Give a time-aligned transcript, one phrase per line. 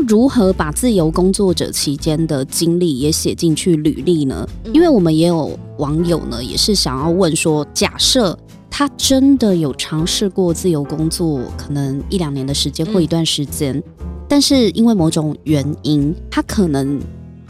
[0.00, 4.48] 那如何把自由工作者期间的经历也写进去履历呢？
[4.72, 8.38] 因为我们也有网友呢，也是想要问说，假设
[8.70, 13.82] 他真的有尝试过自由工作，可能一两年的时间或一段时间，
[14.28, 17.00] 但是因为某种原因，他可能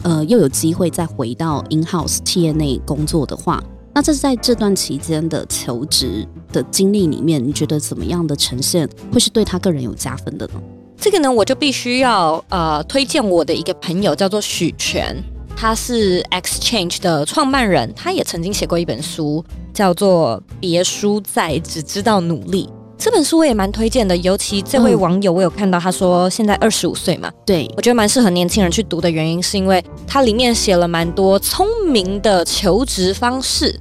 [0.01, 10.53] 呃又有机会再回到 in house 企业内工作的话，那这是在这段期间的求职的经历里面，你觉得怎么样的呈现会是对他个人有加分的呢？
[10.99, 15.15] 这个呢，我就必须要呃推荐我的一个朋友，叫做许全，
[15.55, 22.65] 他是 Exchange 的创办人，他也曾经写过一本书，叫做《别输在只知道努力》。
[22.97, 33.79] 这本书我也蛮推荐的，尤其这位网友，我有看到他说现在二十五岁嘛，对我觉得蛮适合年轻人去读的原因，是因为它里面写了蛮多聪明的求职方式。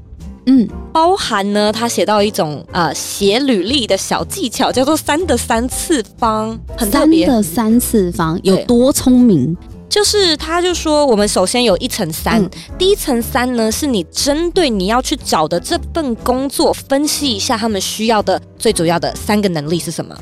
[0.51, 7.27] 嗯，包含呢，他写到一种呃写履历的小技巧，叫做三的三次方，很特别。
[7.27, 9.55] 三的三次方有多聪明？
[9.91, 12.43] 就是他就说，我们首先有一层三，
[12.79, 20.17] 第一层三呢，是你针对你要去找的这份工作，分析一下他们需要的最主要的三个能力是什么。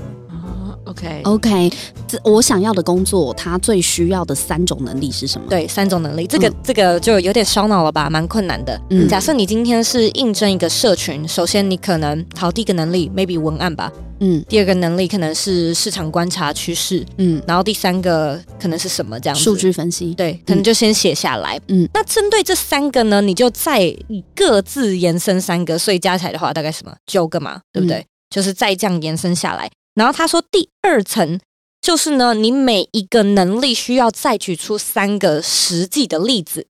[1.25, 1.71] OK，
[2.07, 5.47] 这我想要的工作，它最需要的三种能力是什么？
[5.49, 8.81] 对，三种能力，这个这个就有点烧脑了吧，蛮困难的。
[8.91, 13.93] 嗯，假设你今天是应征一个社群，首先你可能好第一个能力，maybe 文案吧。
[14.21, 17.05] 嗯，第二个能力可能是市场观察趋势。
[17.19, 19.37] 嗯，然后第三个可能是什么这样？
[19.37, 20.15] 数据分析。
[20.15, 21.61] 对，可能就先写下来。
[21.69, 23.95] 嗯，那针对这三个呢，你就再
[24.35, 28.07] 各自延伸三个，所以加起来的话大概什么九个嘛，对不对？
[28.31, 29.71] 就是再这样延伸下来。
[29.97, 31.41] 然后他说，第二层
[31.81, 36.69] 就是呢，你每一个能力需要再举出三个实际的例子。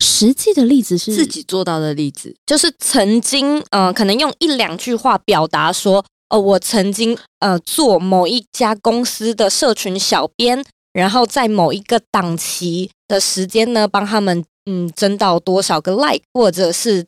[0.00, 17.06] 实际的例子是自己做到的例子，就是曾经，呃，可能用一两句话表达说，哦，我曾经呃做某一家公司的社群小编，然后在某一个档期的时间呢，帮他们嗯争到多少个 like，或者是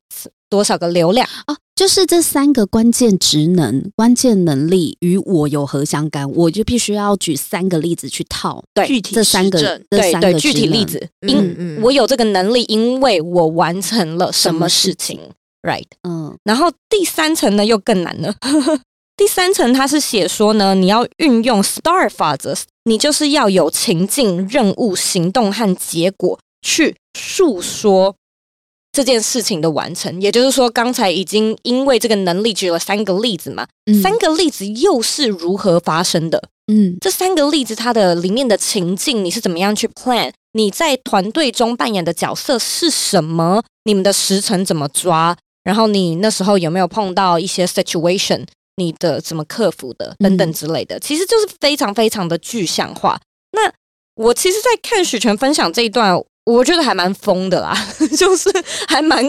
[0.49, 1.57] 多少个流量啊。
[1.79, 6.29] 就是这三个关键职能、关键能力与我有何相干？
[6.29, 8.65] 我就必须要举三个例子去套。
[8.75, 11.09] 对，具体这三个，对对，具体例子。
[11.21, 15.21] 因我有这个能力，因为我完成了什么事情
[15.63, 15.87] ？Right。
[16.03, 16.37] 嗯。
[16.43, 18.35] 然后第三层呢，又更难了。
[19.17, 22.57] 第三层它是写说呢，你要运用 STAR 法则，
[22.87, 28.17] 你就是要有情境、任务、行动和结果去诉说。
[28.99, 33.65] 这件事情的完成，也就是说，刚才已经因为这个能力举了三个例子嘛，
[34.03, 36.43] 三个例子又是如何发生的？
[36.67, 40.33] 嗯，这三个例子它的里面的情境，你是怎么样去 plan？
[40.55, 43.63] 你在团队中扮演的角色是什么？
[43.85, 45.37] 你们的时程怎么抓？
[45.63, 48.45] 然后你那时候有没有碰到一些 situation？
[48.79, 50.17] 你的怎么克服的？
[50.19, 53.21] 等等之类的，其实就是非常非常的具象化。
[53.53, 53.73] 那
[54.17, 56.21] 我其实，在看许权分享这一段。
[56.53, 57.75] 我觉得还蛮疯的啦，
[58.17, 58.51] 就是
[58.89, 59.23] 还蛮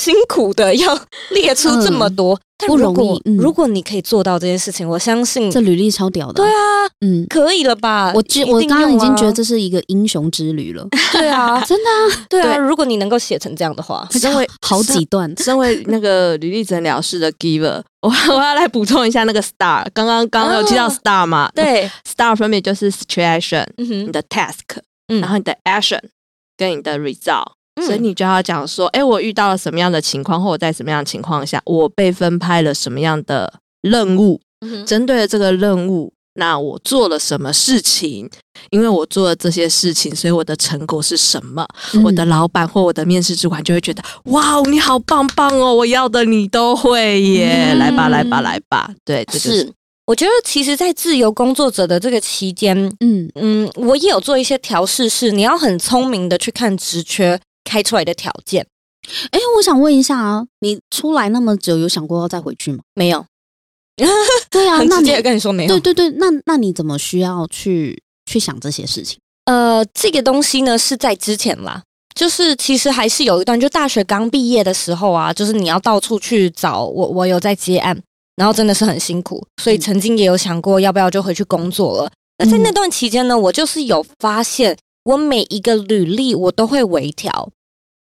[0.00, 0.98] 辛苦的，要
[1.30, 3.36] 列出这么多，不容易。
[3.36, 6.34] 如果你可以做到这件事情，我相信这履历超屌的。
[6.34, 8.12] 对啊，嗯，可以了吧？
[8.12, 10.84] 我我刚刚已经觉得这是一个英雄之旅了。
[11.12, 12.56] 对啊， 真的啊，对啊。
[12.56, 19.86] 如果你能够写成这样的话，身为好几段，身为那个履历诊疗室的 giver，我我要来补充一下那个 star。
[19.94, 21.48] 刚刚刚刚有提到 star 嘛？
[21.54, 24.58] 对，star 分别就是 situation，你的 task，
[25.06, 26.00] 然后你的 action。
[26.56, 27.52] 跟你的 result，
[27.84, 34.40] 所以你就要讲说，哎，我遇到了什么样的情况，或我在什么样的情况下，我被分派了什么样的任务，
[34.86, 38.30] 针对了这个任务，那我做了什么事情？
[38.70, 41.66] 因为我做了这些事情，所以我的成果是什么？
[42.04, 49.72] 我的老板或我的面试主管就会觉得，哇，你好棒棒哦，我要的你都会耶，来吧，来吧，来吧，对，这是。
[50.06, 58.66] 我觉得其实，在自由工作者的这个期间，嗯嗯，我也有做一些调试，是你要很聪明的去看职缺开出来的条件。
[59.30, 62.80] 哎，我想问一下啊，你出来那么久，有想过要再回去吗？
[62.94, 63.24] 没有。
[64.50, 65.68] 对啊，那直跟你说没有。
[65.68, 69.18] 对对对，那那你怎么需要去去想这些事情？
[69.46, 71.82] 呃，这个东西呢是在之前啦，
[72.14, 77.98] 就是其实还是有一段，就大学刚毕业的时候啊，就是你要到处去找我，我有在接案。
[78.36, 82.10] 然后真的是很辛苦，所以曾经也有想过要不要就回去工作了。
[82.38, 87.50] 那在那段期间呢，我就是有发现，我每一个履历我都会微调。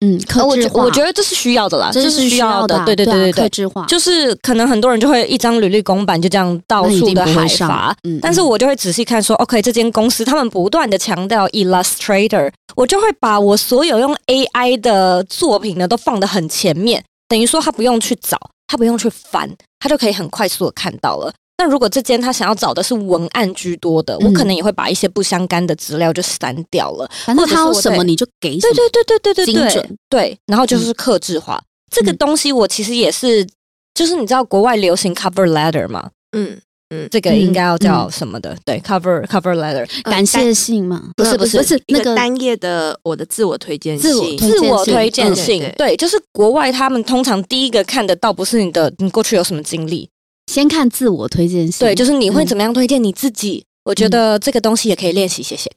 [0.03, 2.83] 嗯，我我觉得这是需要的啦，这是需要的。
[2.85, 3.85] 对对对对对，克制化。
[3.85, 18.39] 就是可能很多人就会一张履历公版就这样到处的海发，嗯，但是我就会仔细看说，OK，这间公司他们不断的强调 Illustrator，我就会把我所有用 AI 的作品呢都放的很前面，等于说他不用去找，
[18.71, 21.33] 他不用去翻，他就可以很快速的看到了。
[21.57, 27.05] 那如果这间他想要找的是文案居多的，我可能也会把一些不相干的资料就删掉了。
[27.25, 30.39] 反正他有什么你就给什么，对对对对对对，精准对。
[30.45, 33.45] 然后就是克制化这个东西，我其实也是，
[33.93, 36.09] 就是你知道国外流行 cover letter 吗？
[36.31, 36.57] 嗯
[36.91, 38.55] 嗯，这个应该要叫什么的？
[38.65, 41.11] 对，cover cover letter，感谢信吗？
[41.15, 45.63] 不是不是不是那个单页的我的自我推荐信，自我推荐信。
[45.77, 50.09] 对，就是国外他们通常第一个看得到不是你的你过去有什么经历。
[50.51, 53.63] 先看自我推荐信，对，就是你会怎么样推荐你自己？
[53.85, 55.71] 我觉得这个东西也可以练习，谢谢。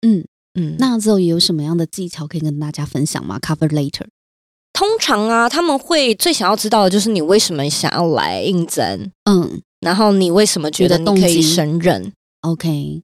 [0.00, 0.24] 嗯
[0.58, 4.06] 嗯，那之后有什么样的技巧可以跟大家分享吗？Cover later，
[4.72, 13.00] 通常啊，他们会最想要知道的就是你为什么想要来应征，嗯，然后你为什么觉得你可以胜任？OK，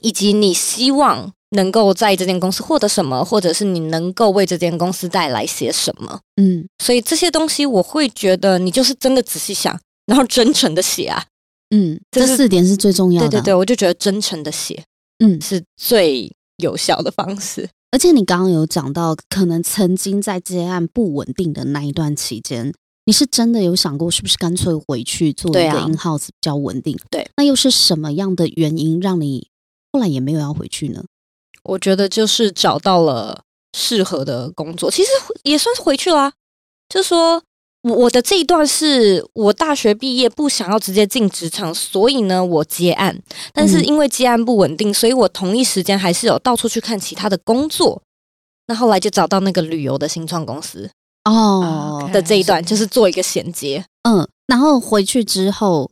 [0.00, 6.20] 以及你希望能够在这间公司获得什么，或者是你能够为这间公司带来些什么？
[6.36, 9.76] 嗯，所以这些东西我会觉得你就是真的仔细想。
[10.06, 11.24] 然后真诚的写啊，
[11.70, 13.28] 嗯，这四点是最重要的。
[13.28, 14.82] 对对对，我就觉得真诚的写，
[15.24, 17.68] 嗯，是最有效的方式。
[17.92, 22.72] 而且你刚刚有讲到，可能曾经在接案不稳定的那一段期间，
[23.04, 26.98] 你是真的有想过，是不是干脆回去做一个 in house 比较稳定？
[27.10, 29.48] 对，那又是什么样的原因让你
[29.92, 31.04] 后来也没有要回去呢？
[31.62, 33.42] 我觉得就是找到了
[33.76, 35.08] 适合的工作，其实
[35.42, 36.32] 也算是回去啦，
[36.88, 37.42] 就说。
[37.82, 43.18] 我我的这一段是我大学毕业不想要直接进职场，所以呢我接案，
[43.54, 48.02] 但是因为接案不稳定，所以我同一时间还是有到处去看其他的工作。
[48.66, 50.90] 那后来就找到那个旅游的新创公司
[51.24, 53.84] 哦的这一段，就是做一个衔接。
[54.08, 55.90] 嗯，然后回去之后，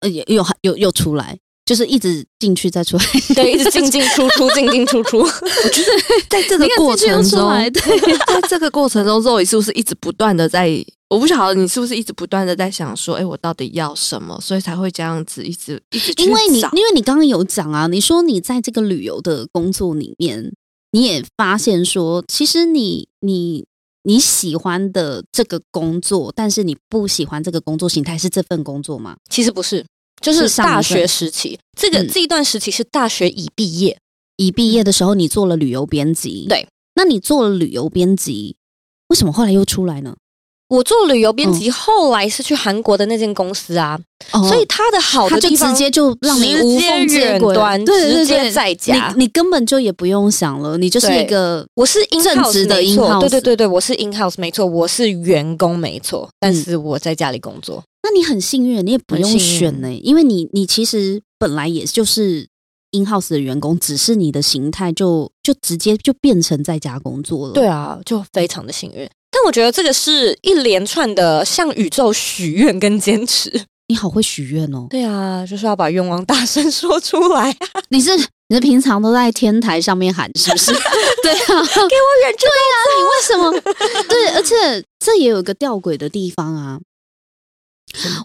[0.00, 1.38] 呃，又又又又出来。
[1.66, 5.18] 就是一直进去再出来，对，一直进进出出， 进进出出。
[5.18, 5.28] 我
[5.70, 5.92] 觉得
[6.28, 7.48] 在这个过程中，
[8.26, 10.84] 在这个过程中，Zoe 是不是一直不断的在？
[11.08, 14.36] 我不晓得你是不是一直不断的在想说，哎，我到底要什么？
[14.40, 16.12] 所以才会这样子一直一直。
[16.20, 20.52] 因为你，因为你刚刚有讲啊，你说你在这个旅游的工作里面，
[20.90, 23.64] 你也发现说，其实你你
[24.02, 29.16] 你喜欢的这个工作，但是你不喜欢这个工作形态是这份工作吗？
[29.28, 29.84] 其实不是。
[30.20, 33.98] 就是大学时期，这个这一段时期是大学已毕业，
[34.36, 36.44] 已毕业的时候，你做了旅游编辑。
[36.46, 38.56] 对，那你做了旅游编辑，
[39.08, 40.16] 为什么后来又出来呢？
[40.70, 43.98] 我做旅游编辑，后来是去韩国的那间公司啊，
[44.48, 57.82] 所以他的好的地方，直接就让你无缝接轨，直接在家，你根本就也不用想了，你就是一个我是正职的 in house，对对对对，我是 in house 没错，我是员工没错，但是我在家里工作。
[58.04, 62.46] 那你很幸运，你也不用选呢，因为你你其实本来也就是
[62.92, 67.54] in house 的员工，只是你的形态就就直接就变成在家工作了。
[67.54, 69.10] 对啊，就非常的幸运。
[69.30, 73.64] 但我觉得这个是一连串的向宇宙许愿跟坚持。
[73.86, 74.86] 你好会许愿哦。
[74.90, 77.56] 对啊，就是要把愿望大声说出来。
[77.88, 78.16] 你是
[78.48, 80.72] 你是平常都在天台上面喊是不是？
[81.22, 83.50] 对啊，给我远对啊，你为什么？
[84.08, 86.80] 对，而且这也有一个吊诡的地方啊。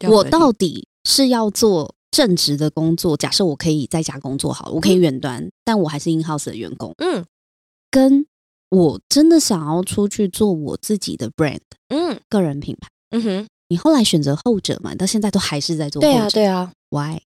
[0.08, 3.18] 我到底是要做正职的工作？
[3.18, 6.94] 假设我可以在家工作好了，我可以远端，但我还是 in house 的员工。
[7.00, 7.26] 嗯，
[7.90, 8.28] 跟
[8.70, 12.90] 我真的想要出去做我自己的 brand，嗯，个人品牌。
[13.12, 14.94] 嗯哼，你后来选择后者嘛？
[14.96, 16.02] 到现在都还是在做。
[16.02, 16.72] 对啊，对啊。
[16.90, 17.20] Why？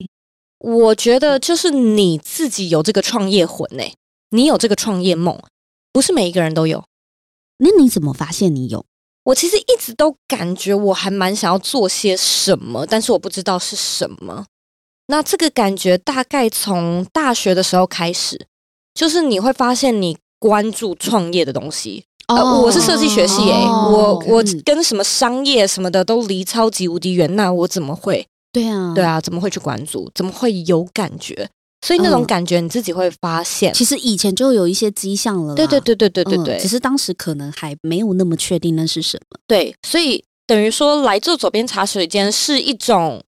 [0.59, 3.93] 我觉得就是你自己有这个创业魂诶，
[4.31, 5.39] 你有这个创业梦，
[5.93, 6.83] 不是每一个人都有。
[7.59, 8.83] 那你怎么发现你有？
[9.23, 14.45] 我其实一直都感觉我还蛮想要做些什么，但是我不知道是什么。
[15.07, 18.47] 那这个感觉大概从大学的时候开始，
[18.93, 22.03] 就是你会发现你关注创业的东西。
[22.27, 28.27] 哦，我是设计学系诶，我我跟什么商业什么的都离超级无敌远，那我怎么会？
[28.51, 30.11] 对啊，对啊，怎么会去关注？
[30.13, 31.49] 怎么会有感觉？
[31.85, 35.55] 所以那种感觉你自己会发现，其实以前就有一些迹象了。
[35.55, 39.39] 对对对对对对对，只是当时可能还没有那么确定那是什么。
[39.47, 43.23] 对，所以等于说来做左边茶水间是一种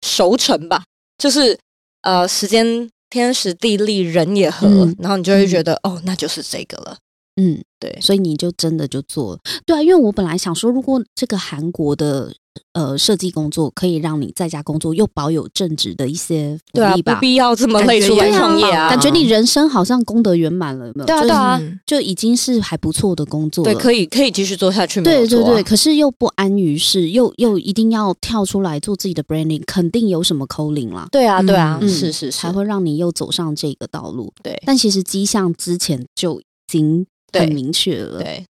[0.00, 0.82] 熟成吧，
[1.18, 1.56] 就是
[2.02, 6.98] 呃时间天时地利人也合，然后你就会觉得哦，那就是这个了。
[7.36, 9.40] 嗯，对，所以你就真的就做了。
[9.66, 12.34] 对啊，因为我本来想说，如果这个韩国的
[12.72, 38.44] 呃设计工作可以让你在家工作又保有正职的一些对啊，不必要这么累出来创业啊，感觉你人生好像功德圆满了，对啊对啊，就已经是还不错的工作，对，可以可以继续做下去，对对对，可是又不安于是，又又一定要跳出来做自己的 branding，肯定有什么 calling 啦，对啊对啊，是是是才会让你又走上这个道路，对，但其实迹象之前就已经很明确了，对。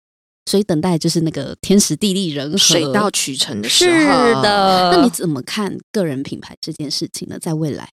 [0.47, 3.99] 所以等待就是那个天时地利人和、水到渠成的时候。
[3.99, 4.07] 是
[4.43, 7.39] 的，那你怎么看个人品牌这件事情呢？
[7.39, 7.89] 在未来，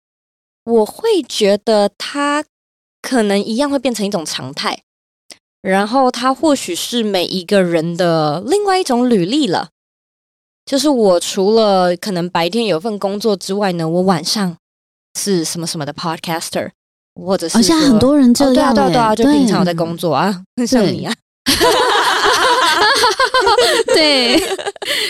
[0.66, 2.44] 我会觉得它
[3.02, 4.82] 可能一样会变成一种常态，
[5.62, 9.70] 然后它或许是每一个人的另外一种履历了。
[10.66, 14.56] 就是我除了可能白天有份工作之外呢，我晚上
[15.18, 16.70] 是什么什么的 podcaster，
[17.16, 21.14] 或者是现在很多人这样，对啊对啊，就平常有在工作啊， 像你啊。
[23.94, 24.40] 对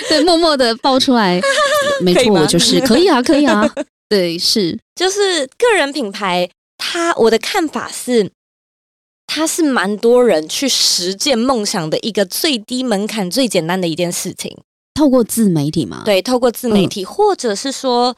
[0.10, 1.42] 对，默默的爆出来，
[2.02, 3.68] 没错，我就是可以啊，可以啊。
[4.10, 8.30] 对，是就是个人品牌，它我的看法是，
[9.28, 14.58] 它是蛮多人去实践梦想的一个最低门槛、最简单的一件事情。
[14.94, 16.02] 透过自媒体吗？
[16.04, 18.16] 对，透过自媒体，或者是说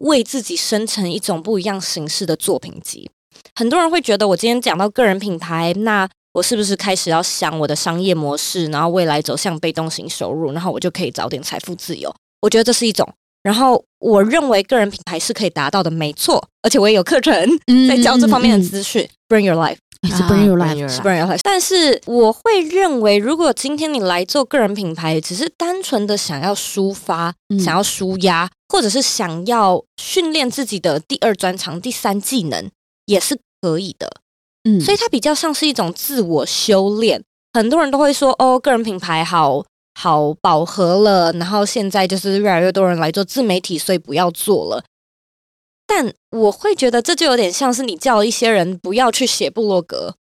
[0.00, 3.10] 为自己生成一种不一样形式的作品集。
[3.54, 6.08] 很多人会觉得，我今天讲到个人品牌，那。
[6.32, 12.14] 我是不是开始要想我的商业模式，然后未来走向被动型收入，然后我就可以早点财富自由？
[12.40, 13.08] 我觉得这是一种。
[13.42, 16.48] 然后我认为个人品牌是可以达到的，没错。
[16.62, 17.34] 而且我也有课程
[17.88, 19.08] 在教这方面的资讯。
[19.28, 21.40] Bring your life，是 Bring your life，是 Bring your life。
[21.42, 32.70] 但是我会认为，如果今天你来做个人品牌，只是单纯的想要抒发、想要舒压，或者是想要训练自己的第二专长、第三技能，
[33.06, 34.21] 也是可以的。
[34.64, 37.22] 嗯，所以它比较像是一种自我修炼。
[37.52, 39.64] 很多人都会说，哦，个人品牌好
[39.94, 44.84] 好饱和了，然后现在就是越来越多人来做自媒体，所以不要做了。
[45.86, 50.14] 但我会觉得这就有点像是你叫一些人不要去写部落格，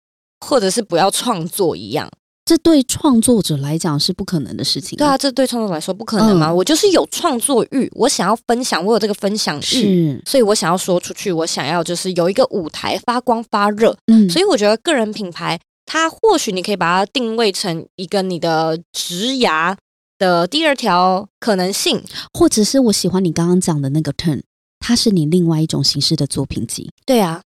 [0.45, 2.11] 或者是不要创作一样。
[2.51, 4.97] 这对创作者来讲是不可能的事情。
[4.97, 6.53] 对啊，这对创作者来说不可能吗？
[6.53, 13.97] 我就是有创作欲，我想要分享，我有这个分享欲，所以我想要说出去，我想要就是有一个舞台发光发热。
[14.07, 19.73] 嗯，所以我觉得个人品牌，它或许你可以把它定位成一个你的职涯
[20.17, 22.03] 的第二条可能性，
[22.33, 24.41] 或者是我喜欢你刚刚讲的那个 turn，
[24.81, 26.91] 它是你另外一种形式的作品集。
[27.05, 27.41] 对啊，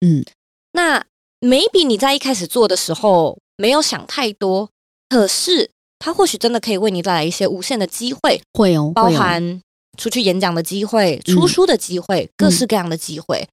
[0.00, 0.24] 嗯，
[0.72, 1.04] 那
[1.40, 3.38] maybe 你在一开始做的时候。
[3.60, 4.70] 没有想太多，
[5.08, 5.68] 可是
[5.98, 9.60] 它或许真的可以为你带来一些无限的机会，会哦，包含
[9.96, 13.48] 出去演讲的机会、出书的机会、各式各样的机会。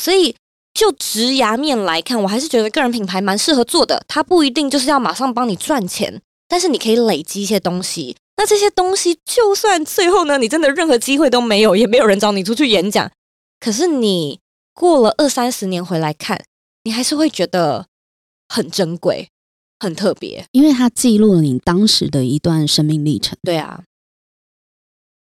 [0.00, 0.36] 所以
[0.72, 4.00] 就直牙面来看，我还是觉得个人品牌蛮适合做的。
[4.06, 8.14] 它不一定就是要马上帮你赚钱，但是你可以累积一些东西。
[8.36, 13.10] 那这些东西，就算最后呢，你真的任何机会都没有，也没有人找你出去演讲，
[13.58, 14.38] 可是你
[14.72, 16.44] 过了二三十年回来看，
[16.88, 17.86] 你还是会觉得
[18.48, 19.28] 很珍贵。
[19.80, 23.38] 很特别，因为它记录了你当时的一段生命历程。
[23.44, 23.84] 对啊，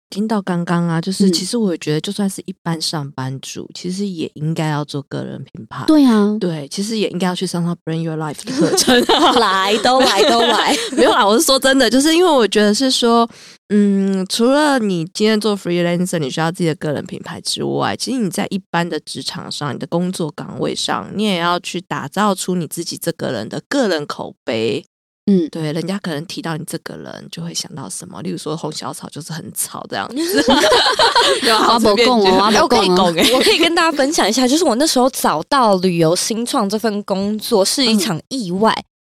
[0.09, 5.83] 听到刚刚啊，就是其实我也觉得，就算是一般上班族，其实也应该要做个人品牌。
[5.87, 8.95] 对啊，对，其实也应该要去上上 Bring Your Life 的课程。
[9.39, 13.29] 来都来都来， 没有啦，我是说真的，就是因为我觉得是说。
[13.69, 24.85] 嗯，除了你今天做 freelancer，你需要自己的个人品牌之外，其实你在一般的职场上，你的工作岗位上，你也要去打造出你自己这个人的个人口碑。
[25.27, 28.21] 嗯，对，人家可能提到你这个人，就会想到什么？
[28.21, 30.45] 例如说，红小草就是很吵这样子。
[31.49, 38.71] 阿伯共哦， 阿伯共哦， 我可以跟大家分享一下，就是我那时候找到旅游新创这份工作是一场意外。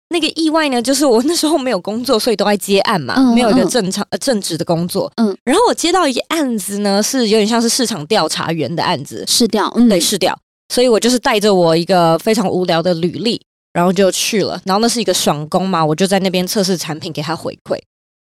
[0.10, 5.12] 那个意外呢，就是我那时候没有工作，所以都在接案嘛，没有一个正常呃正职的工作。
[5.18, 10.34] 嗯，然后我接到一个案子呢，是有点像是市场调查员的案子，试调，对，试调。
[10.74, 13.42] 所以我就是带着我一个非常无聊的履历，
[13.74, 14.62] 然后就去了。
[14.66, 17.78] 然后那是一个爽工嘛，我就在那边测试产品，给他回馈。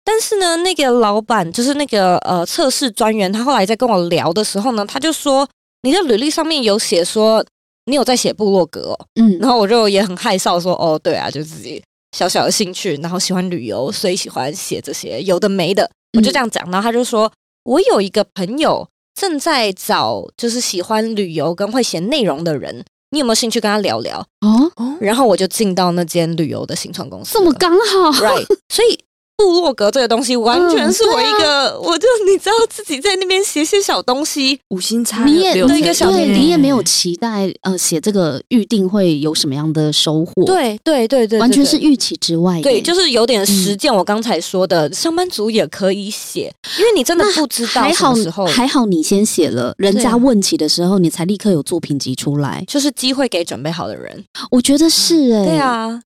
[0.05, 5.49] 但是呢，那个老板就是那个呃测试专员，他后来在跟我聊的时候呢，他就说
[5.83, 7.45] ：“你的履历上面有写说。”
[7.89, 11.81] 你有在写部落格，哦，嗯，然后我就也很害臊说，哦，对啊，就自己
[12.19, 15.89] 小小的兴趣，然后喜欢旅游，所以喜欢写这些有的没的，
[16.19, 16.69] 我就这样讲。
[16.69, 24.19] 然后他就说，我有一个朋友正在找，就是喜欢旅游跟会写内容的人，你有没有兴趣跟他聊聊？
[24.41, 24.71] 哦，
[25.01, 28.47] 然后我就进到那间旅游的新创公司，这么刚好，right？
[28.69, 28.99] 所以
[29.37, 40.45] 部落格这个东西完全是我一个，我就你知道自己在那边写写小东西，五星差，你也留一个小，你也没有期待呃写这个预定会有什么样的收获？
[40.45, 42.61] 对对对对，完全是预期之外。
[42.63, 43.95] 对，就是有点实践。
[43.95, 48.47] 我刚才说的，上班族也可以写，因为你真的不知道什么时候。
[48.47, 54.25] 还好你先写了，人家问起的时候，你才立刻有作品集出来，就是机会给准备好的人。
[54.51, 56.01] 我觉得是哎，对啊。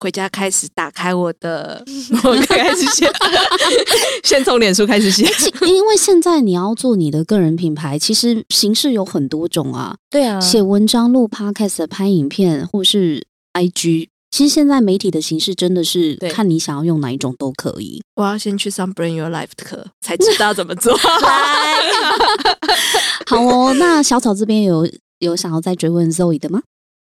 [0.00, 1.84] 回家开始打开我的，
[2.24, 3.06] 我开始写，
[4.24, 5.30] 先从脸书开始写。
[5.66, 9.94] 因为现在你要做你的个人品牌，其实形式有很多种啊。
[10.08, 18.02] 对啊，写文章、录 podcast、拍影片，或是 IG，其实现在媒体的形式真的是看你想要用哪一种都可以。
[18.16, 20.96] 我要先去上 Bring Your Life 的课，才知道怎么做。
[23.26, 24.88] 好哦，那小草这边有
[25.18, 26.62] 有想要再追问 Zoe 的吗？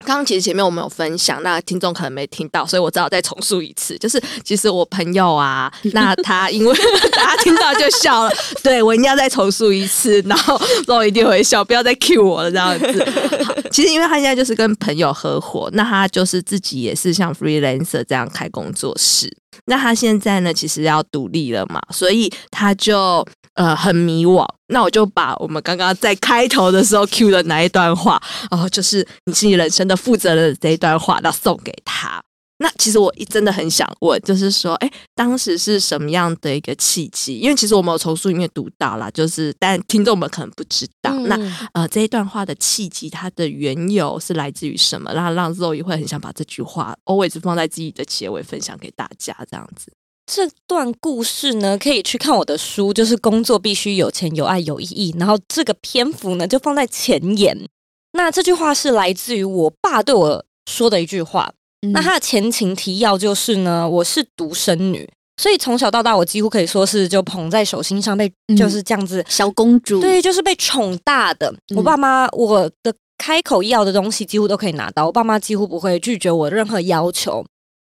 [0.06, 3.96] 刚刚其实前面我们有分享，那听众可能没听到，所以我只好再重述一次。
[3.96, 6.74] 就是其实我朋友啊， 那他因为
[7.12, 8.30] 大家听到就笑了，
[8.62, 13.06] 对我一定要再重述一次，然后我一定会笑，不要再 cue 我了这样子。
[13.72, 19.34] 其实因为他现在就是跟朋友合伙，那他就是自己也是像 freelancer 这样开工作室。
[19.66, 23.26] 那他现在呢，其实要独立了嘛，所以他就。
[23.54, 24.44] 呃，很迷惘。
[24.66, 28.20] 那我就把我们刚刚在开头的时候 Q 的那一段话，
[28.50, 32.20] 然后，就是你是你人生的负责人这一段话，那送给他。
[32.64, 37.36] 那其实我真的很想问，就是说，哎，当时是什么样的一个契机？
[37.36, 41.12] 因为其实我们有从书里面读到啦，就是但听众们可能不知道。
[41.26, 41.36] 那
[41.74, 45.12] 呃，这一段话的契机，它的缘由是来自于什么？
[45.12, 49.92] 然后让 Zoe 会很想把这句话 always 放在自己的结尾分享给大家，这样子。
[50.24, 55.14] 这段故事呢，可以去看我的书，就是工作必须有钱、有爱、有意义。
[55.18, 57.68] 然后这个篇幅呢，就放在前言。
[58.12, 61.52] 那这句话是来自于我爸对我说的一句话。
[61.92, 71.54] 那他的前情提要就是呢，我是独生女，所以从小到大，我几乎可以说是就捧在手心上，被就是这样子小公主，对，就是被宠大的。
[71.76, 77.44] 我爸妈，我的开口要的东西几乎都可以拿到，我爸妈几乎不会拒绝我任何要求。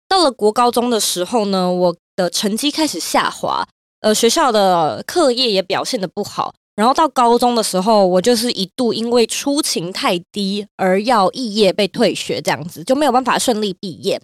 [0.08, 1.96] 到了国高中的时候呢，我。
[2.16, 3.66] 的成绩开始下滑，
[3.98, 6.54] 呃，学校的课业也表现的不好。
[6.76, 14.20] 然后到高中的时候，我就是一度因为出勤太低而要肄业被退学，这样子就没有办法顺利毕业。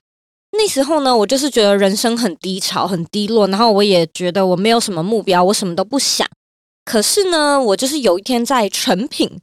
[0.53, 6.27] 那时候呢，我就是觉得人生很低潮、很低落，然后我也觉得我没有什么目标，我什么都不想。
[6.85, 9.39] 可是呢，我就是有一天在成品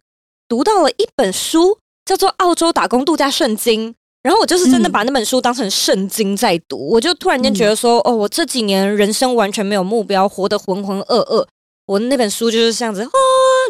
[0.49, 3.91] 读到了一本书，叫做《澳洲打工度假圣经》。
[4.23, 11.47] 然后我就是真的把那本书当成圣经在读，我就突然间觉得说，哦，我这几年人生完全没有目标，活得浑浑噩噩。
[11.87, 13.09] 我那本书就是这样子啊，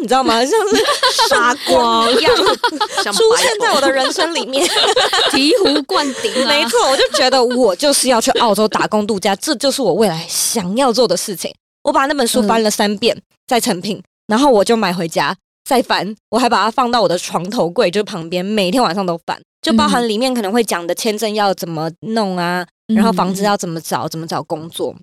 [0.02, 0.34] 你知道吗？
[0.44, 0.84] 像是
[1.30, 2.34] 发光一样
[3.14, 4.66] 出现在我的人生里面，
[5.30, 6.32] 醍醐灌顶。
[6.46, 11.54] 没错，我就觉得我就是要去澳洲打工度假，这就是我未来想要做的事情。
[11.84, 19.40] 我把那本书翻了三遍，再成品，然后我就买回家再翻，我还把它放到我的床头柜就旁边，每天晚上都翻。
[19.62, 24.94] 就包含里面可能会讲的签证要怎么弄啊，然后房子要怎么找，怎么找工作，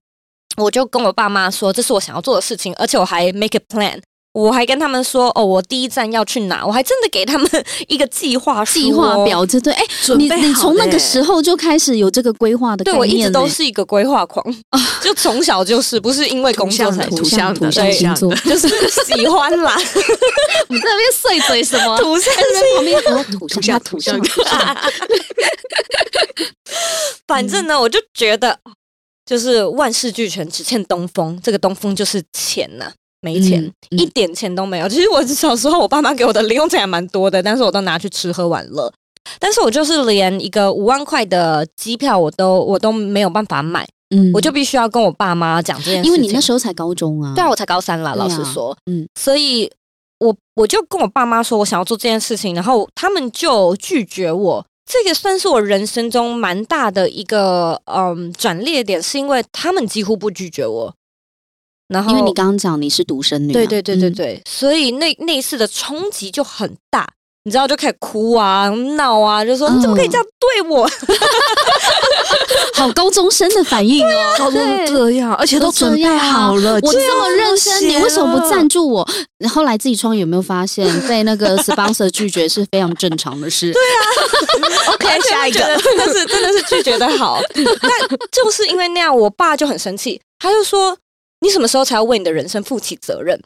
[0.58, 4.00] 我就跟我爸妈说，这是我想要做的事情，而且我还 make a plan。
[4.34, 6.66] 我还跟他们说哦，我第一站要去哪？
[6.66, 7.50] 我还真的给他们
[7.88, 9.82] 一个计划计划表，就对，哎，
[10.18, 18.68] 你你从那个时候就开始有这个规划的对我一直都是一个规划狂啊，就从小就是不是因为工作才土象土象星座，就是
[19.06, 19.74] 喜欢啦。
[20.68, 21.98] 你在那边碎嘴什么？
[21.98, 22.34] 土象
[22.76, 23.02] 旁边有
[23.48, 24.78] 土象土象土象。
[27.26, 28.60] 反正呢，我就觉得
[29.26, 31.40] 就是万事俱全，只欠东风。
[31.42, 32.92] 这个东风就是钱呐。
[33.22, 34.88] 没钱，一点钱都没有。
[34.90, 38.94] 其实我小时候，我爸妈给我的零用钱还蛮多的，但是我都拿去吃喝玩乐。
[39.40, 43.88] 但是我就是连一个五万块的机票，我都我都没有办法买。
[44.16, 47.34] 嗯，我就必须要跟我爸妈讲这件事，因为你那时候才高中啊。
[47.34, 49.72] 对啊，我才高三啦，老实说，嗯，所以
[50.20, 54.64] 我我就跟我爸妈说我想要做这件事情，然后他们就拒绝我。
[54.86, 60.96] 这个算是我人生中蛮大的一个嗯转捩点，是因为他们几乎不拒绝我。
[61.88, 67.08] 然后，因为你刚刚讲你是独生女，对对对对对，所以那那一次的冲击就很大，
[67.46, 70.90] 你知道就开始哭啊、闹啊，就说你怎么可以这样对我？
[72.74, 79.08] 好高中生的反应哦，高中这样，而且都准备好了，我这么认真，你为什么不赞助我？
[79.48, 83.72] 后来自己创业有没有发现 被那个 sponsor 拒绝是非常正常的事？
[83.72, 84.02] 对啊，
[84.94, 87.92] OK，下一个真的是真的是拒绝的好，但
[88.32, 90.98] 就是因为那样，我爸就很生气，他就说。
[91.42, 93.40] 你什么时候才要为你的人生负起责任？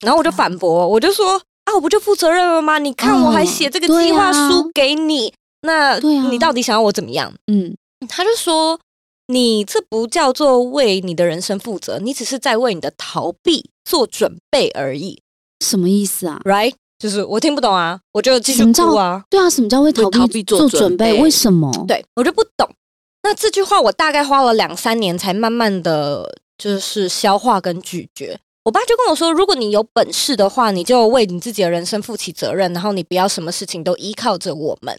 [0.00, 2.78] 然后我就反驳，我就说啊，我不就负责任了吗？
[2.78, 7.32] 你看我还写这个计划书给你，那你到底想要我怎么样？
[7.46, 7.74] 嗯，
[8.08, 8.78] 他就说
[9.28, 15.20] 你这不叫做为你的人生负责，你只是在为你的逃避做准备而已。
[15.64, 16.74] 什么意思啊？Right？
[16.98, 19.24] 就是我听不懂啊，我就继续哭啊。
[19.30, 21.20] 对啊，什么叫为逃避做准备？
[21.20, 21.72] 为什么？
[21.88, 22.68] 对我就不懂。
[23.22, 28.38] 那这句话我大概花了两三年才慢慢的就是消化跟咀嚼。
[28.64, 34.98] 我爸就跟我说，如果你有本事的话，你就为你自己的人生负起责任，然后你不要什么事情都依靠着我们。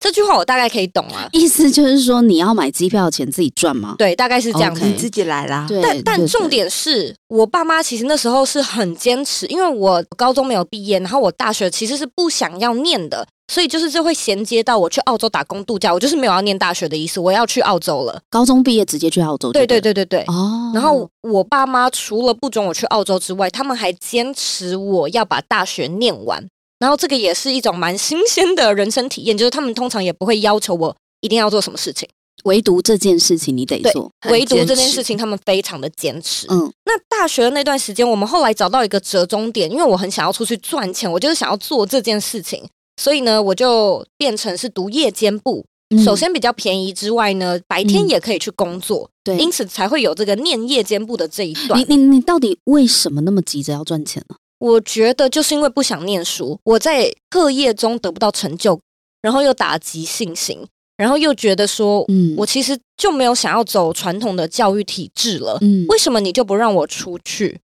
[0.00, 3.94] 这句话我大概可以懂啊，意思就是说你要买机票钱自己赚吗？
[3.98, 5.66] 对，大概是这样子，自己来啦。
[5.82, 18.20] 但但重点是我爸妈其实那时候是很坚持，因为我高中没有毕业，然后我大学其实是不想要念的，所以就是这会衔接到我去澳洲打工度假，我就是没有要念大学的意思，我要去澳洲了。
[18.30, 19.52] 高中毕业直接去澳洲？
[19.52, 20.24] 对对对对对。
[20.28, 20.72] 哦。
[20.74, 26.44] 然后我爸妈除了不准我去澳洲之外，他们还坚持我要把大学念完。
[26.78, 32.06] 然后这个也是一种蛮新鲜的人生体验，就是他们通常也不会要求我一定要做什么事情，
[32.44, 34.10] 唯独这件事情你得做。
[34.28, 36.46] 唯独这件事情他们非常的坚持。
[36.50, 42.62] 嗯，那大学的那段时间，我们后来找到一个折中点，因为我很想要出去赚钱，我就是想要做这件事情，
[42.96, 45.64] 所以呢，我就变成是读夜间部。
[46.02, 51.78] 首先比较便宜之外呢，白天也可以去工作，对，因此才会有这个念夜间部的这一段。
[51.78, 54.36] 你你你到底为什么那么急着要赚钱呢？
[54.58, 58.80] 我觉得就是因为不想念书，我在课业中得不到成就，
[59.22, 65.58] 然后又打击信心，然后又觉得说，嗯，我其实就没有想要走传统的教育体制了。
[65.60, 67.60] 嗯，为什么你就不让我出去？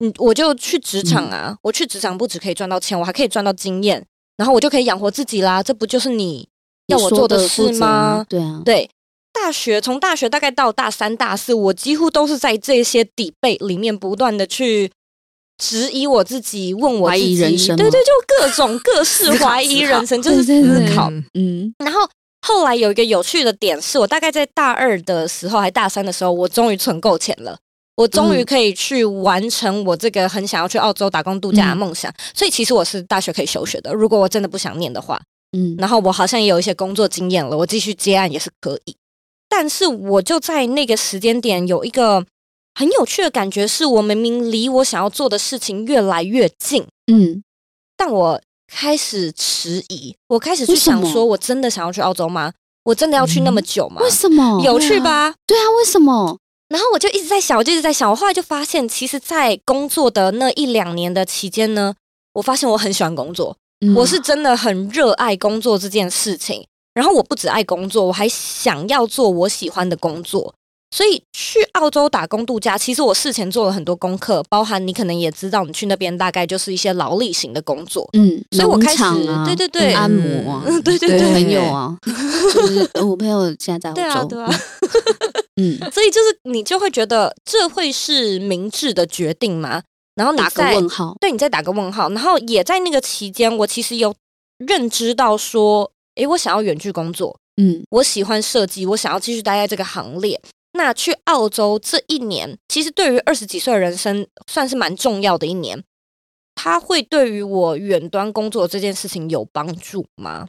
[0.00, 1.56] 嗯，我就去职场啊！
[1.62, 4.04] 我去职场不只可以赚到钱，我还可以赚到经验，
[4.36, 5.62] 然后我就可以养活自己啦。
[5.62, 6.48] 这不就是你
[6.86, 8.24] 要我做的事吗？
[8.28, 8.90] 对啊，对。
[9.32, 14.90] 大学从大学大概到大三、大四，我几乎都是在这些底背里面不断的去。
[15.58, 21.08] 质疑我自己，问我自己，对对，就各种各式怀疑人生，就是思考。
[21.34, 22.00] 嗯，然后
[22.40, 27.56] 后来有一个有趣的点是，我大概在大二的时候，还大三的时候，我终于存够钱了，
[28.02, 32.12] 我终于可以去完成我这个很想要去澳洲打工度假的梦想。
[32.34, 35.20] 所以其实我是大学可以休学的，如果我真的不想念的话。
[35.56, 38.96] 嗯，然后我好像也有一些工作经验了，我继续接案也是可以。
[39.48, 42.24] 但是我就在那个时间点有一个。
[42.74, 47.44] 很有趣的感觉是，我明明离我想要做的事情越来越近，嗯，
[47.98, 52.50] 但我开始迟疑，我开始去想，说我真的想要去澳洲吗？
[52.84, 54.00] 我真的要去那么久吗？
[54.00, 54.58] 为什么？
[54.64, 55.34] 有趣吧？
[55.46, 56.38] 对啊，为什么？
[56.72, 61.94] 然后我就一直在想，我就一直在想，我后来就发现，其实，在工作的那一两年的期间呢，
[62.32, 63.54] 我发现我很喜欢工作，
[63.94, 66.64] 我是真的很热爱工作这件事情。
[66.94, 70.54] 然后我不只爱工作，我还想要做我喜欢的工作。
[70.94, 78.08] 所以去澳洲打工度假，其实我事前做了很多功课，包含你可能也知道，你去那边大概就是一些劳力型的工作。
[78.12, 79.02] 嗯，所以我开始
[79.46, 81.96] 对对对按摩啊，对 对对，朋友啊。
[82.52, 84.50] 就是我朋友现在在澳洲，对啊，
[85.56, 89.82] 嗯，所以就是你就会觉得这会是明智的决定吗？
[90.14, 92.08] 然后你打个问号，对你再打个问号。
[92.10, 94.14] 然后也在那个期间，我其实有
[94.58, 100.40] 认知到说，诶，我想要远距工作，嗯，我喜欢设计，我想要继续待在这个行列。
[100.74, 105.82] 那去澳洲这一年，其实对于二十几岁的人生算是蛮重要的一年。
[106.54, 110.48] 它会对于我远端工作这件事情有帮助吗？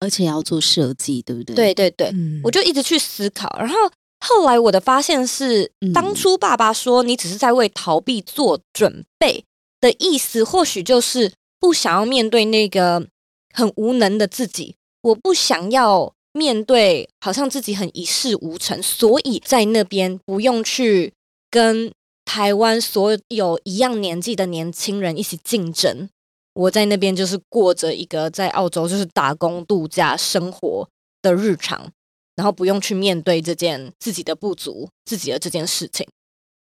[0.00, 1.56] 而且要做设计，对不对？
[1.56, 2.12] 对对对，
[2.44, 3.48] 我就一直去思考。
[3.58, 3.74] 然后
[4.24, 9.44] 后来我的发现是，当初爸爸说你只是在为逃避做准备
[9.80, 13.06] 的意思，或许就是不想要面对那个
[13.52, 14.76] 很无能的自己。
[15.02, 16.14] 我不想要。
[16.34, 21.12] 面对好像自己很一事无成，所以在那边不用去
[21.50, 21.92] 跟
[22.24, 26.08] 台湾所有一样年纪的年轻人一起竞争。
[26.54, 30.88] 我在那边就是过着一个在澳洲就是打工度假生活
[31.20, 31.92] 的日常，
[32.36, 36.06] 然后不用去面对这件自己的不足、自己的这件事情。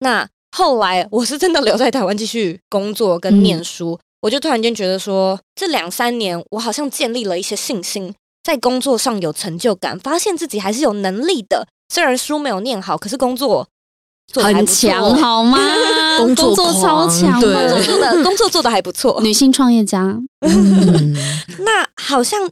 [0.00, 8.14] 那后来我是真的留在台湾继续工作跟念书，我就突然间觉得说，这两三年我好像建立了一些信心。
[8.42, 11.66] 在工作上有成就感，发现自己还是有能力的。
[11.92, 13.66] 虽然书没有念好，可是工作
[14.34, 15.58] 很强， 好吗？
[16.18, 19.20] 工作超强，工作做的工作做的还不错。
[19.20, 20.16] 女性创业家，
[21.58, 22.48] 那好像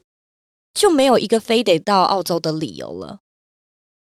[0.75, 3.21] 就没有一个非得到澳洲的理由了。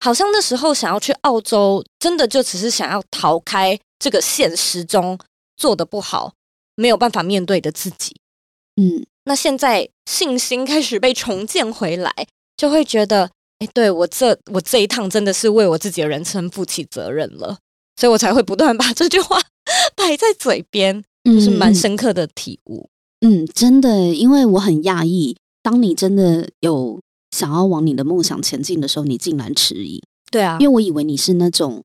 [0.00, 5.18] 好像那时候想要去澳洲，真的就只是想要逃开这个现实中
[5.56, 6.32] 做的不好、
[6.74, 8.16] 没有办法面对的自己。
[8.76, 9.06] 嗯。
[9.26, 12.12] 那现在信心开始被重建回来，
[12.58, 17.56] 就会觉得，哎，对我这我这一趟真的是为我自己的人生负起责任了，
[17.96, 19.40] 所以我才会不断把这句话
[19.96, 22.90] 摆在嘴边，就是蛮深刻的体悟。
[23.22, 27.00] 嗯，真的，因为我很讶异，当你真的有
[27.32, 30.00] 想要往你的梦想前进的时候，你竟然迟疑。
[30.30, 31.82] 对啊，因为我以为你是那种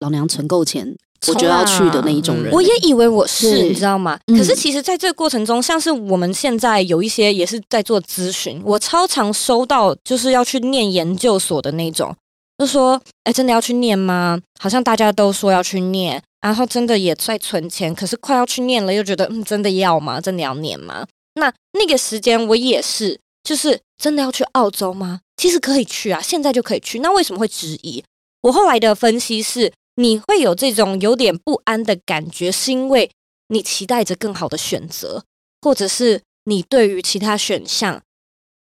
[0.00, 0.94] 老娘存够钱。
[1.28, 4.18] 我就要去的那一种人，我也以为我是，你知道吗？
[4.28, 12.16] 可是其实，在这个过程中，像是我们现在有一些也是在做咨询，我超常收到就是要去念研究所的那种，
[12.56, 14.40] 就说：“哎，真的要去念吗？
[14.58, 20.18] 好像大家都说要去念，然后真的也在存钱，可是快要去念了，又觉得嗯，真的要吗？
[20.22, 21.04] 真的要念吗？
[21.34, 25.20] 那那个时间我也是，就是真的要去澳洲吗？
[25.36, 27.00] 其实可以去啊，现在就可以去。
[27.00, 28.04] 那为什么会质疑？
[28.42, 29.72] 我后来的分析是。
[29.96, 33.10] 你会有这种有点不安的感觉，是因为
[33.48, 35.24] 你期待着更好的选择，
[35.60, 38.00] 或者是你对于其他选项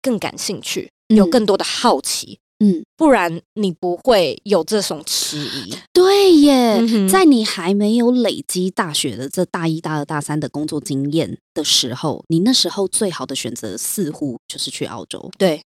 [0.02, 2.43] 更感兴趣，有更多的好奇，嗯，
[2.96, 5.76] 不然你不会有这种迟疑。
[5.92, 15.30] 对耶，在你还没有累积大学的这大一、大二、大三的工作经验的时候，你那时候最好的选择似乎就是去澳洲。
[15.38, 15.63] 对，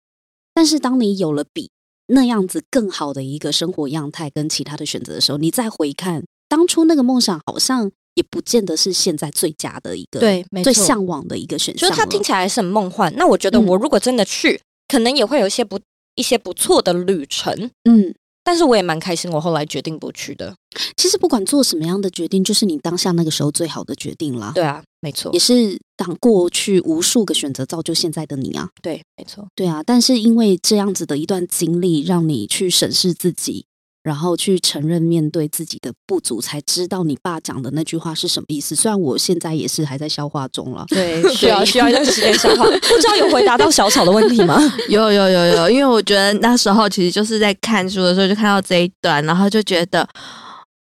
[0.53, 1.69] 但是当你有了比。
[2.07, 11.89] 那样子更好的一个生活样态跟其他的选择的时候，你再回看当初那个梦想，好像也不见得是现在最佳的一个对，最向往的一个选项。
[11.89, 13.11] 就是它听起来是很梦幻。
[13.15, 15.79] 那我觉得我如果真的去，可能也会有一些不
[16.15, 17.71] 一些不错的旅程。
[17.83, 18.13] 嗯。
[18.45, 20.53] 但是我也蛮开心，我后来决定不去的。
[20.97, 24.51] 其实不管做什么样的决定，就是你当下那个时候最好的决定了。
[24.53, 28.67] 对啊，没错，也是当过去无数个选择造就现在的你啊。
[28.81, 29.81] 对，没错，对啊。
[29.81, 33.65] 但是因为这样子的一段经历，让你去审视自己。
[34.03, 38.75] 然后去承认面对自己的不足，才知道你爸讲的那句话是什么意思。
[38.75, 42.65] 虽然我现在也是还在消化中了，对， 需要需要一段时间消化。
[42.65, 44.59] 不知道有回答到小草的问题吗？
[44.89, 50.07] 有有有有，因为我觉得那时候其实就是在看书的时候就看到这一段，然后就觉得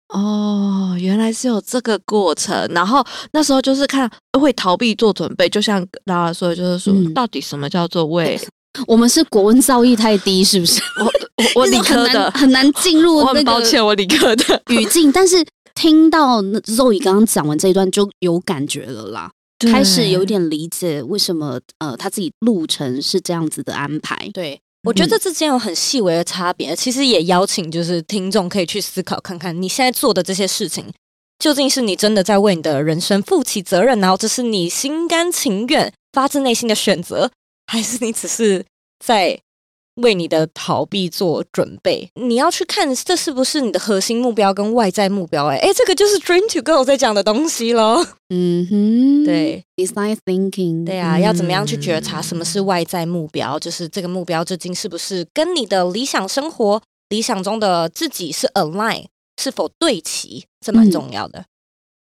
[0.09, 2.67] 哦，原来是有这个过程。
[2.73, 8.39] 然后那时候就是看会逃避做准备，就像拉拉说的，就是说到底什么叫做为。
[8.87, 10.81] 我们是国文造诣太低，是不是？
[11.03, 11.11] 我
[11.55, 13.17] 我理科的很难进入。
[13.17, 15.11] 我很抱歉，我理科的语境。
[15.13, 24.29] 但是听到 Zoe 刚刚讲完这一段，就有感觉了啦，开始有点理解为什么呃他自己路程是这样子的安排。
[24.33, 30.85] 对我觉得之间有很细微的差别，其实也邀请就是听众可以去思考看看，你现在做的这些事情，
[31.39, 37.29] 究竟是你真的在为你的人生负起责任，然后这是你心甘情愿、发自内心的选择。
[37.67, 38.65] 还是你只是
[38.99, 39.39] 在
[40.01, 42.09] 为你的逃避做准备？
[42.15, 45.47] 你要去看这是不是你的核心目标跟外在目标？
[45.47, 48.05] 哎哎，这个就是 Dream to Go 在讲的东西喽。
[48.29, 53.59] 嗯哼，对，Design Thinking，对啊，要怎么样去觉察什么是外在目标？
[53.59, 59.05] 就是这个目标究竟是不是跟你的理想生活、理想中的自己是 align，
[59.41, 60.45] 是否对齐？
[60.65, 61.43] 这蛮重要的。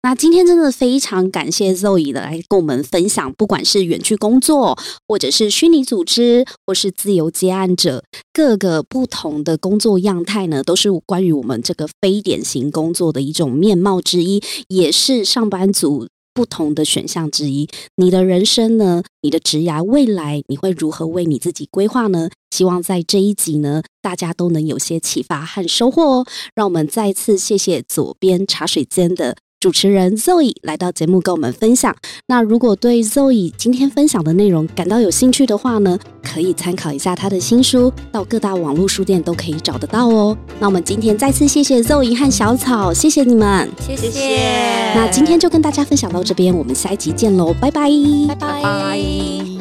[0.03, 4.75] 那今天真的非常感谢 Zoe 的来跟我们分享，不管是远距工作，
[5.07, 17.69] 或者是虚拟组织，或是自由接案者，各个不同的工作样态呢，都是关于我们这个非典型工作的一种面貌之一，也是上班族不同的选项之一。
[17.97, 22.31] 你的人生呢，你的职涯未来，你会如何为你自己规划呢？
[22.49, 26.25] 希望在这一集呢，大家都能有些启发和收获哦。
[26.55, 29.37] 让我们再次谢谢左边茶水间的。
[29.61, 31.95] 主持人 Zoe 来到节目跟我们分享。
[32.25, 40.35] 那如果对 Zoe 今天分享的内容感到有兴趣的话呢，可以参考一下他的新书，到各大网络书店都可以找得到哦。
[40.59, 44.39] 那我们今天再次谢谢 Zoe 和小草，谢谢你们，谢谢。
[44.95, 47.87] 那今天就跟大家分享到这边，我们下一集见喽，拜拜，
[48.29, 49.60] 拜拜。